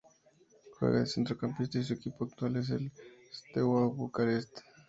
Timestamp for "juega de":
0.79-1.05